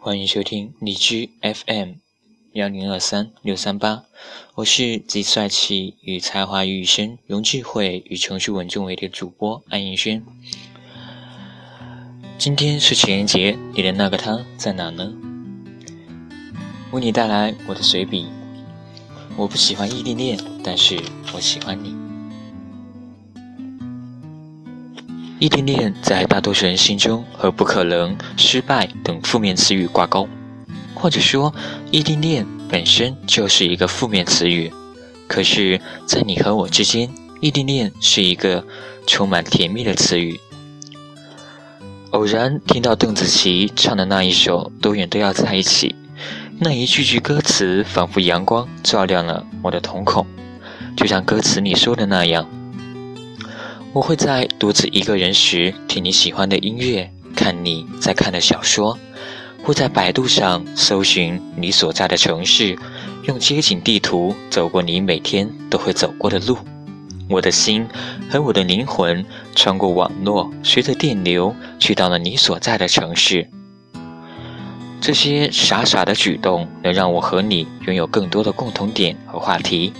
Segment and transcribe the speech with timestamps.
[0.00, 1.94] 欢迎收听荔枝 FM
[2.52, 4.04] 幺零二三六三八，
[4.54, 10.24] 我是集帅气与才华于一身，用智慧与成熟稳重为的主播安逸轩。
[12.38, 15.12] 今天是情人节，你的那个他在哪呢？
[16.92, 18.28] 为你带来我的随笔。
[19.36, 20.96] 我不喜欢异地恋，但是
[21.34, 22.07] 我喜欢你。
[25.38, 30.28] 异地恋在大多数人心中和不可能、失败等负面词语挂钩，
[30.94, 31.54] 或者说，
[31.92, 34.72] 异地恋本身就是一个负面词语。
[35.28, 37.08] 可是，在你和我之间，
[37.40, 38.64] 异地恋是一个
[39.06, 40.40] 充满甜蜜的词语。
[42.10, 45.90] 偶然听到邓紫棋唱的那一首《多远都要在一起》，
[46.58, 50.26] 那一句句歌词仿佛阳光照亮了我的瞳孔，
[50.96, 52.48] 就像歌词里说的那样。
[53.94, 58.96] 我会在独自一个人时听你喜欢的音乐，看你在看的小说，
[59.62, 62.78] 会在百度上搜寻你所在的城市，
[63.24, 66.58] 用街景地图走过你每天都会走过的路。
[67.30, 67.86] 我的心
[68.30, 69.24] 和我的灵魂
[69.56, 73.48] 穿过网络，随着电流去到了你所在的城市。
[75.00, 79.94] 这些傻傻的举动能让我和你拥有更多的共同点和话题。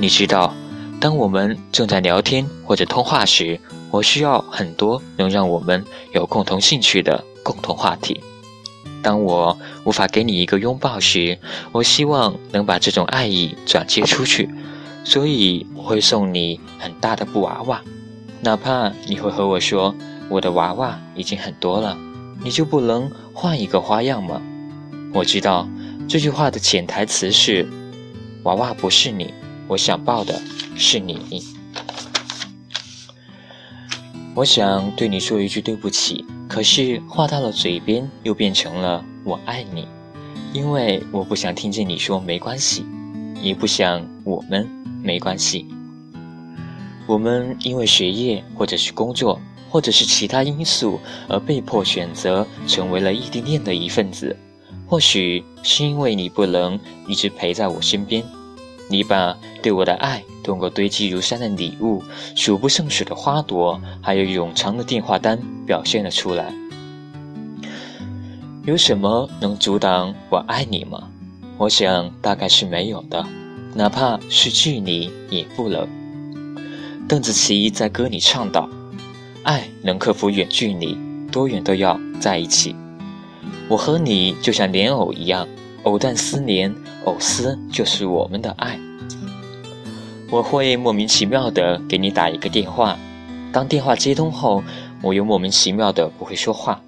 [0.00, 0.54] 你知道。
[0.98, 8.20] 当我们正在聊天或者通话时，我需要很多能让我们有共同兴趣的共同话题。
[9.02, 11.38] 当我无法给你一个拥抱时，
[11.70, 14.48] 我希望能把这种爱意转接出去，
[15.04, 17.82] 所以我会送你很大的布娃娃，
[18.40, 19.94] 哪怕你会和我说
[20.28, 21.96] 我的娃娃已经很多了，
[22.42, 24.42] 你就不能换一个花样吗？
[25.12, 25.68] 我知道
[26.08, 27.68] 这句话的潜台词是
[28.42, 29.32] 娃娃不是你，
[29.68, 30.40] 我想抱的。
[30.78, 31.42] 是你，
[34.34, 39.88] 我想对你说一句对不起，可是话到了嘴边又变成了我爱你，
[40.52, 42.84] 因为我不想听见你说没关系，
[43.40, 44.68] 也不想我们
[45.02, 45.66] 没关系。
[47.06, 49.40] 我们因为学业或者是工作
[49.70, 54.36] 或者是其他因素而被迫选择成为了异地恋的一份子，
[54.86, 56.78] 或许是因为你不能
[57.08, 58.22] 一直陪在我身边。
[58.88, 62.02] 你把对我的爱通过堆积如山的礼物、
[62.34, 66.52] 数不胜数的花朵，还有冗长的电话单表现了出来。
[68.64, 71.08] 有什么能阻挡我爱你吗？
[71.58, 73.24] 我想大概是没有的，
[73.74, 75.88] 哪怕是距离也不能。
[77.08, 78.68] 邓紫棋在歌里唱道
[79.42, 80.98] ：“爱能克服远距离，
[81.30, 82.74] 多远都要在一起。”
[83.68, 85.46] 我和你就像莲藕一样。
[85.86, 86.74] 藕断丝连，
[87.04, 88.76] 藕丝就是我们的爱。
[90.32, 92.98] 我会莫名其妙的给你打一个电话，
[93.52, 94.64] 当电话接通后，
[95.00, 96.82] 我又莫名其妙的不会说话。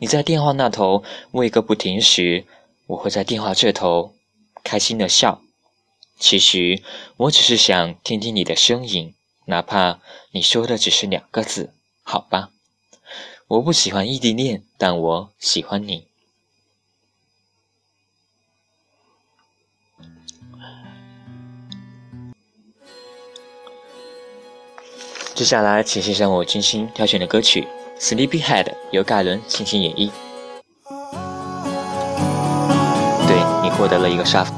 [0.00, 2.44] 你在电话那头喂个不停时，
[2.88, 4.16] 我会在电话这头
[4.64, 5.40] 开心的笑。
[6.18, 6.82] 其实
[7.16, 9.14] 我只是想听听你的声音，
[9.44, 10.00] 哪怕
[10.32, 11.72] 你说的只是两个字，
[12.02, 12.50] 好吧？
[13.46, 16.08] 我不喜欢异地恋，但我喜欢你。
[25.34, 27.66] 接下来，请欣赏我精心挑选的歌曲
[28.00, 30.08] 《Sleepyhead》，由盖伦倾情演绎。
[33.26, 34.54] 对你获得了一个沙发。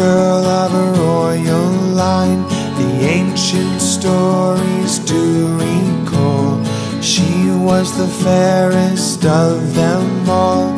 [0.00, 1.70] Girl of a royal
[2.04, 2.42] line.
[2.80, 5.24] The ancient stories do
[5.58, 6.64] recall.
[7.02, 10.68] She was the fairest of them all.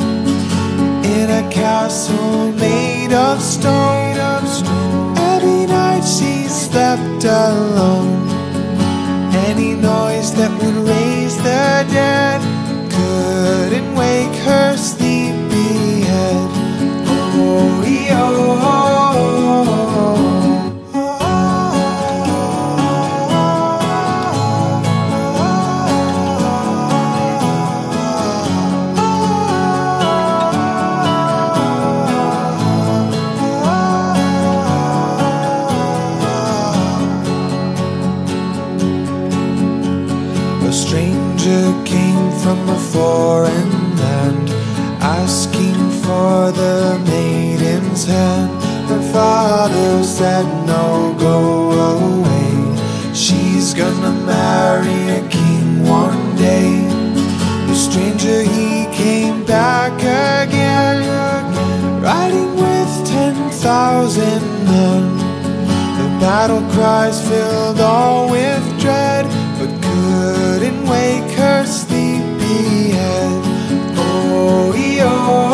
[1.17, 4.03] In a castle made of stone.
[5.35, 8.29] Every night she slept alone.
[9.49, 11.81] Any noise that would raise the
[40.72, 44.48] A stranger came from a foreign land,
[45.02, 48.50] asking for the maiden's hand.
[48.88, 51.40] Her father said, No, go
[51.98, 53.12] away.
[53.12, 56.88] She's gonna marry a king one day.
[57.66, 61.04] The stranger, he came back again,
[62.00, 65.19] riding with ten thousand men.
[65.98, 69.42] The battle cries filled all with dread
[70.12, 73.43] couldn't wake her sleepy head.
[73.97, 75.51] Oh, The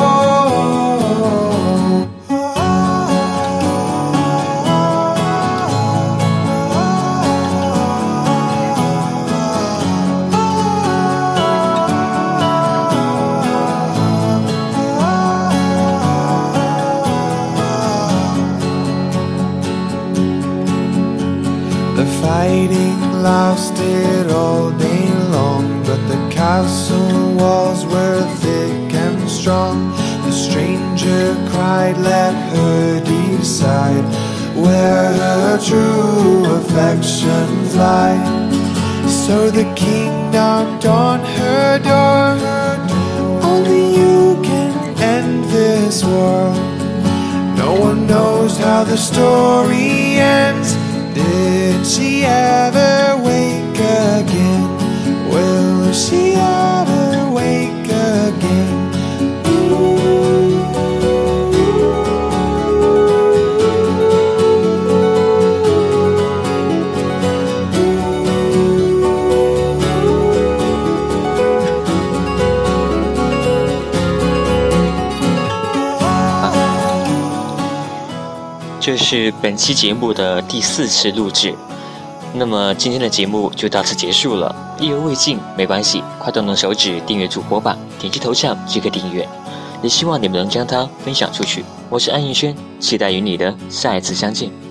[22.21, 29.91] fighting lasted all day long, but the castle walls were thick and strong.
[30.25, 34.05] The stranger cried, Let her decide
[34.55, 38.21] where her true affections lie.
[39.07, 42.29] So the king knocked on her door.
[43.43, 46.55] Only you can end this war.
[47.57, 50.78] No one knows how the story ends.
[51.19, 54.63] Did she ever wake again?
[55.29, 56.98] Will she ever
[78.89, 81.55] 这是本期节目的第四次录制，
[82.33, 84.75] 那么今天的节目就到此结束了。
[84.81, 89.29] 意犹未尽没关系，快动动手指订阅主播吧，点击头像即可订阅。
[89.83, 91.63] 也希望你们能将它分享出去。
[91.91, 94.68] 我是安逸轩，期待与你的下一次相见。